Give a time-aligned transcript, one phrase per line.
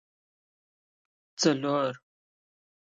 [1.41, 1.87] څلور